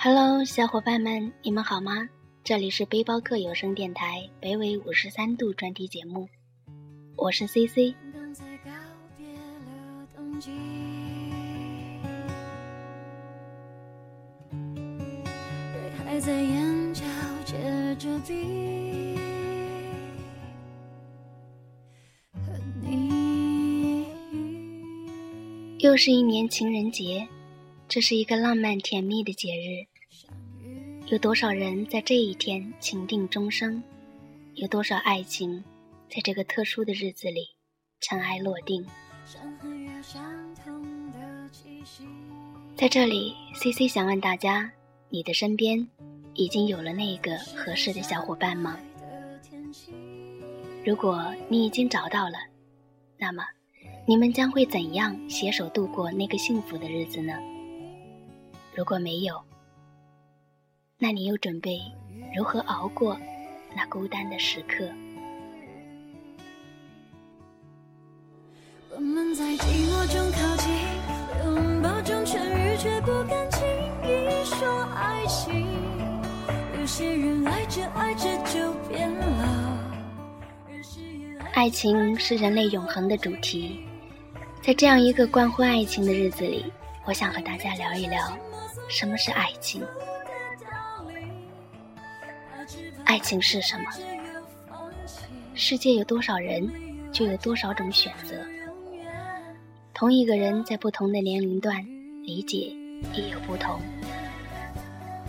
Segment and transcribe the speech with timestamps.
[0.00, 2.08] Hello，小伙伴们，你们好吗？
[2.44, 6.28] 这里是背包客有声电台北纬五十三度专题节目，
[7.16, 7.96] 我是 CC。
[25.80, 27.26] 又是一年情人节。
[27.88, 29.86] 这是一个浪漫甜蜜的节日，
[31.06, 33.82] 有多少人在这一天情定终生？
[34.56, 35.64] 有多少爱情
[36.10, 37.48] 在这个特殊的日子里
[38.00, 38.84] 尘埃落定？
[42.76, 44.70] 在这里，C C 想问大家：
[45.08, 45.88] 你的身边
[46.34, 48.78] 已经有了那个合适的小伙伴吗？
[50.84, 52.36] 如果你已经找到了，
[53.16, 53.42] 那么
[54.04, 57.32] 你们将会怎样携手度过那个幸福的日子呢？
[58.78, 59.42] 如果没有，
[60.98, 61.80] 那你又准备
[62.32, 63.18] 如何熬过
[63.74, 64.88] 那孤单的时刻？
[68.94, 70.72] 我们在寂寞中靠近，
[71.44, 73.66] 拥抱中痊愈，却不敢轻
[74.04, 75.66] 易说爱情。
[76.78, 79.92] 有些人爱着爱着就变了。
[81.54, 83.80] 爱情是人类永恒的主题，
[84.62, 86.72] 在这样一个关乎爱情的日子里，
[87.04, 88.38] 我想和大家聊一聊。
[88.86, 89.82] 什么是爱情？
[93.04, 93.90] 爱情是什么？
[95.54, 96.70] 世界有多少人，
[97.10, 98.36] 就有多少种选择。
[99.92, 101.84] 同一个人在不同的年龄段
[102.22, 102.72] 理解
[103.14, 103.80] 也有不同。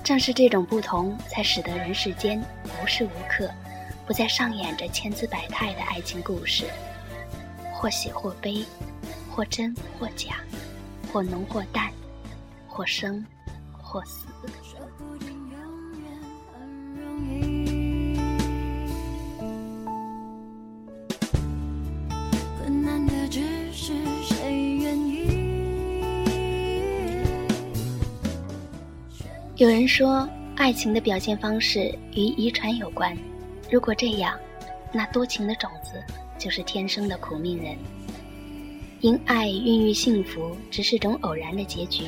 [0.04, 2.44] 正是这种不同，才使得人世间
[2.82, 3.50] 无时无刻
[4.06, 6.66] 不在上演着千姿百态的爱情故事，
[7.74, 8.66] 或喜或悲，
[9.32, 10.38] 或真或假，
[11.12, 11.92] 或浓或淡，
[12.68, 13.26] 或生。
[13.90, 14.28] 或死。
[29.58, 33.18] 有人说，爱情的表现方式与遗传有关。
[33.72, 34.40] 如果这样，
[34.94, 36.02] 那多情的种子
[36.38, 37.76] 就是天生的苦命人。
[39.02, 42.04] 因爱孕育幸福，只是种偶然的结局。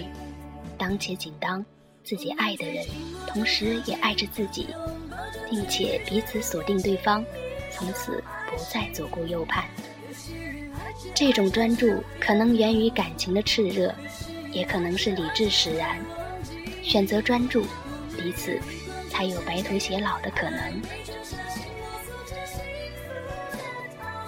[0.81, 1.63] 当且仅当
[2.03, 2.83] 自己爱的人，
[3.27, 4.65] 同时也爱着自己，
[5.47, 7.23] 并且彼此锁定对方，
[7.71, 9.63] 从此不再左顾右盼。
[11.13, 13.93] 这种专注可能源于感情的炽热，
[14.51, 16.03] 也可能是理智使然。
[16.81, 17.63] 选择专注，
[18.17, 18.59] 彼此
[19.07, 20.81] 才有白头偕老的可能。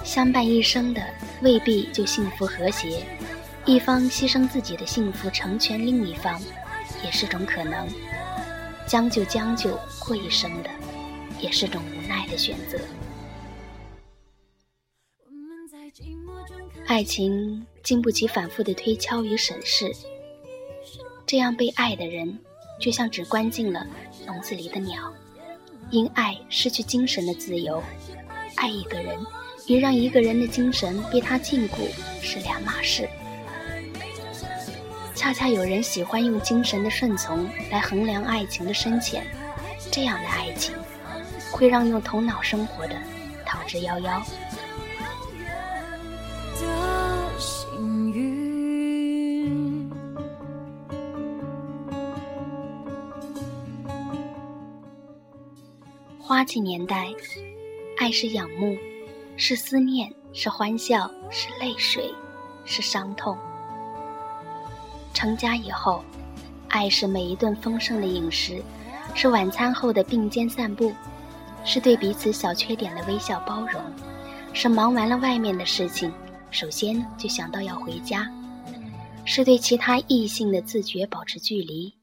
[0.03, 1.01] 相伴一生的
[1.41, 3.03] 未必就幸福和谐。
[3.65, 6.37] 一方牺牲自己的幸福成全另一方，
[7.01, 7.87] 也是种可能；
[8.85, 10.69] 将就将就过一生的，
[11.39, 12.77] 也是种无奈的选择。
[16.85, 19.89] 爱情经不起反复的推敲与审视，
[21.25, 22.37] 这样被爱的人，
[22.81, 23.87] 就像只关进了
[24.27, 25.09] 笼子里的鸟，
[25.89, 27.81] 因爱失去精神的自由。
[28.55, 29.17] 爱一个人，
[29.67, 31.89] 与让一个人的精神被他禁锢
[32.21, 33.07] 是两码事。
[35.23, 39.25] 恰恰有人喜欢用精神的顺从来衡量爱情的深浅，
[39.89, 40.75] 这样的爱情
[41.49, 42.95] 会让用头脑生活的
[43.45, 44.21] 逃之夭夭。
[56.19, 57.07] 花季年代，
[57.97, 58.77] 爱是仰慕，
[59.37, 62.13] 是思念，是欢笑，是泪水，
[62.65, 63.37] 是伤痛。
[65.23, 66.03] 成家以后，
[66.67, 68.61] 爱是每一顿丰盛的饮食，
[69.15, 70.93] 是晚餐后的并肩散步，
[71.63, 73.81] 是对彼此小缺点的微笑包容，
[74.53, 76.11] 是忙完了外面的事情，
[76.51, 78.29] 首先就想到要回家，
[79.23, 81.97] 是对其他异性的自觉保持距离，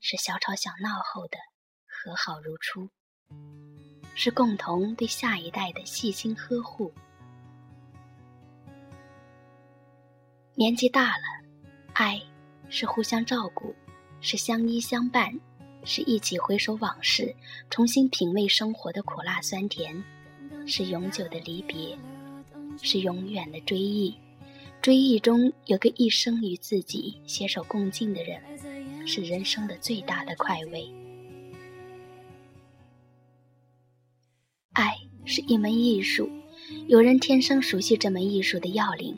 [0.00, 1.36] 是小吵小闹后的
[1.84, 2.88] 和好如初，
[4.14, 6.90] 是共同对下一代的细心呵护。
[10.54, 11.22] 年纪大了，
[11.92, 12.18] 爱。
[12.74, 13.74] 是互相照顾，
[14.22, 15.38] 是相依相伴，
[15.84, 17.36] 是一起回首往事，
[17.68, 20.02] 重新品味生活的苦辣酸甜，
[20.66, 21.98] 是永久的离别，
[22.80, 24.16] 是永远的追忆。
[24.80, 28.40] 追忆中有个一生与自己携手共进的人，
[29.06, 30.90] 是人生的最大的快慰。
[34.72, 34.96] 爱
[35.26, 36.26] 是一门艺术，
[36.88, 39.14] 有人天生熟悉这门艺术的要领，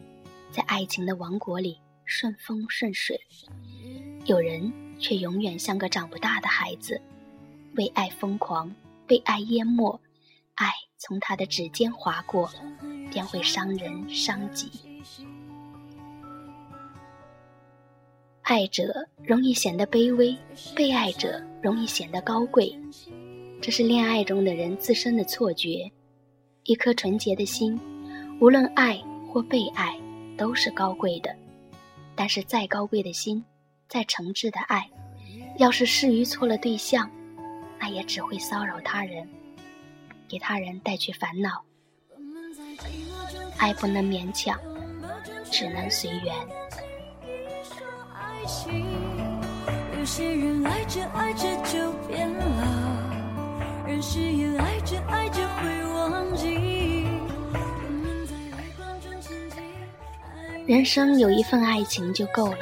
[0.50, 1.78] 在爱情的王国里。
[2.06, 3.18] 顺风顺水，
[4.26, 7.00] 有人却永远像个长不大的孩子，
[7.76, 8.74] 为爱疯狂，
[9.06, 10.00] 被爱淹没，
[10.54, 10.66] 爱
[10.98, 12.50] 从他的指尖划过，
[13.10, 14.70] 便会伤人伤己。
[18.42, 20.36] 爱者容易显得卑微，
[20.76, 22.78] 被爱者容易显得高贵，
[23.62, 25.90] 这是恋爱中的人自身的错觉。
[26.64, 27.78] 一颗纯洁的心，
[28.40, 29.98] 无论爱或被爱，
[30.36, 31.34] 都是高贵的。
[32.16, 33.44] 但是再高贵的心，
[33.88, 34.88] 再诚挚的爱，
[35.58, 37.10] 要是适于错了对象，
[37.78, 39.28] 那也只会骚扰他人，
[40.28, 41.64] 给他人带去烦恼。
[43.56, 44.58] 爱不能勉强，
[45.50, 46.34] 只能随缘。
[49.96, 55.93] 有些人爱着爱着就变了，人誓言爱着爱着会
[60.66, 62.60] 人生有一份爱情就够了，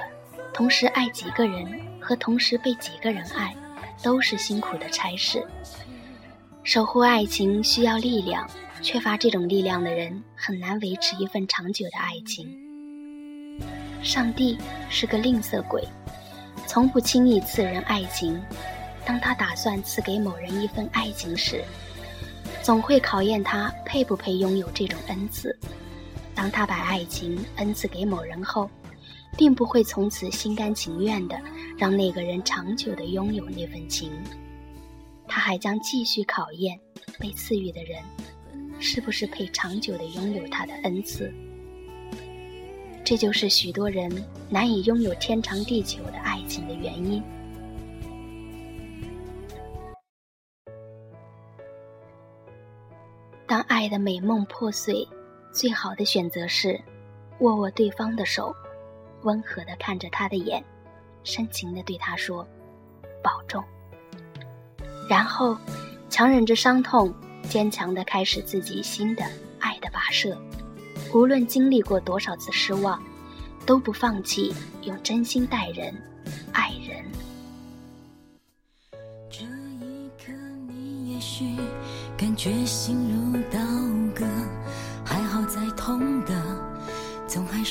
[0.52, 1.64] 同时爱几个人
[2.00, 3.54] 和同时被几个人爱，
[4.02, 5.46] 都是辛苦的差事。
[6.64, 8.44] 守护爱情需要力量，
[8.82, 12.44] 缺乏这种力量的人很难维持一份长久的爱情。
[14.02, 14.58] 上帝
[14.90, 15.86] 是个吝啬鬼，
[16.66, 18.42] 从不轻易赐人爱情。
[19.06, 21.62] 当他打算赐给某人一份爱情时，
[22.62, 25.56] 总会考验他配不配拥有这种恩赐。
[26.42, 28.68] 当他把爱情恩赐给某人后，
[29.38, 31.40] 并不会从此心甘情愿地
[31.78, 34.10] 让那个人长久地拥有那份情。
[35.28, 36.76] 他还将继续考验
[37.16, 38.02] 被赐予的人，
[38.80, 41.32] 是不是配长久地拥有他的恩赐。
[43.04, 44.10] 这就是许多人
[44.50, 47.22] 难以拥有天长地久的爱情的原因。
[53.46, 55.06] 当爱的美梦破碎，
[55.52, 56.80] 最好的选择是
[57.40, 58.54] 握握对方的手，
[59.22, 60.64] 温和的看着他的眼，
[61.24, 62.46] 深情的对他说
[63.22, 63.62] ：“保重。”
[65.10, 65.56] 然后
[66.08, 67.14] 强忍着伤痛，
[67.50, 69.24] 坚强的开始自己新的
[69.58, 70.40] 爱的跋涉。
[71.12, 73.02] 无论经历过多少次失望，
[73.66, 75.94] 都不放弃用真心待人、
[76.52, 77.04] 爱人。
[79.28, 80.32] 这一刻，
[80.66, 81.56] 你也许
[82.16, 83.58] 感觉心如刀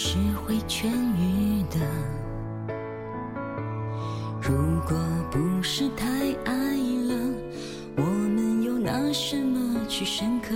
[0.04, 1.78] 是会痊愈的。
[4.42, 4.98] 如果
[5.30, 6.08] 不是太
[6.44, 6.54] 爱
[7.06, 7.16] 了，
[7.98, 10.56] 我们又拿什么去深刻？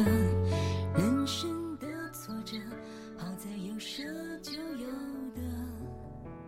[0.96, 2.58] 人生的挫折，
[3.18, 4.02] 好在有舍
[4.42, 4.88] 就有
[5.36, 5.42] 得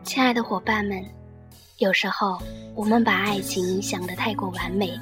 [0.03, 0.99] 亲爱的伙伴们，
[1.77, 2.41] 有时候
[2.73, 4.99] 我们把爱情想得太过完美，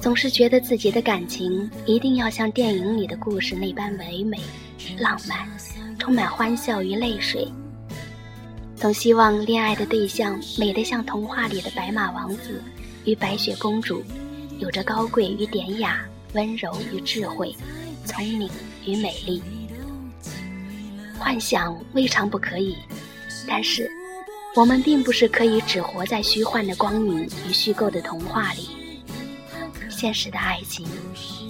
[0.00, 4.38] 总是觉得自己的感情一定要像电影里的故事那般唯美、
[5.00, 5.48] 浪漫，
[6.02, 7.46] 充满欢笑与泪水。
[8.74, 12.60] 总希望恋爱的对象美得像童话里的白马王子
[13.04, 14.02] 与白雪公主，
[14.58, 17.54] 有着高贵与典雅、温柔与智慧、
[18.04, 18.50] 聪明
[18.84, 19.40] 与美丽。
[21.16, 22.76] 幻想未尝不可以，
[23.46, 23.88] 但是。
[24.54, 28.68] 我们并不是可以只活在虚幻的光影与虚构的童话里，
[29.88, 30.86] 现实的爱情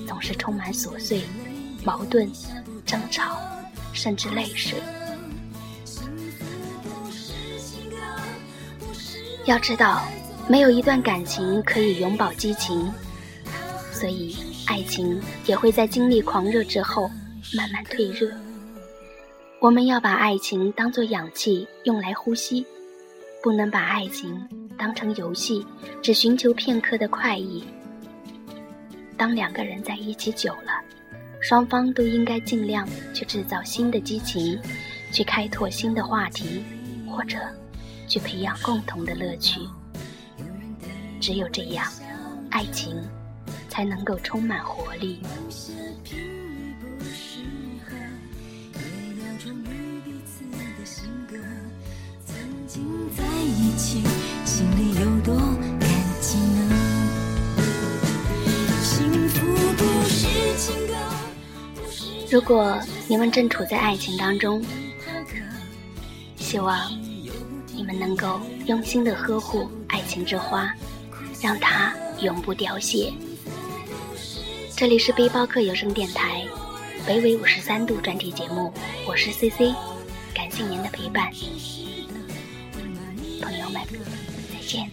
[0.07, 1.23] 总是充满琐碎、
[1.83, 2.31] 矛盾、
[2.87, 3.37] 争吵，
[3.93, 4.79] 甚至泪水。
[9.45, 10.03] 要知道，
[10.49, 12.93] 没有一段感情可以永葆激情，
[13.93, 17.11] 所以爱情也会在经历狂热之后
[17.55, 18.31] 慢慢退热。
[19.61, 22.67] 我们要把爱情当作氧气，用来呼吸。
[23.43, 25.67] 不能把爱情当成游戏，
[26.01, 27.65] 只寻求片刻的快意。
[29.17, 30.82] 当两个人在一起久了，
[31.43, 34.57] 双方都应该尽量去制造新的激情，
[35.11, 36.63] 去开拓新的话题，
[37.11, 37.37] 或者
[38.07, 39.61] 去培养共同的乐趣。
[41.21, 41.85] 只有这样，
[42.51, 42.97] 爱情
[43.69, 45.21] 才能够充满活力。
[52.25, 52.85] 曾经
[53.17, 54.05] 在一起
[62.33, 64.65] 如果你们正处在爱情当中，
[66.39, 66.91] 希望
[67.75, 70.75] 你们能够用心的呵护爱情之花，
[71.43, 73.13] 让它永不凋谢。
[74.75, 76.43] 这里是背包客有声电台，
[77.07, 78.73] 北纬五十三度专题节目，
[79.07, 79.75] 我是 C C，
[80.33, 81.31] 感谢您的陪伴。
[83.43, 83.83] 朋友们，
[84.51, 84.91] 再见。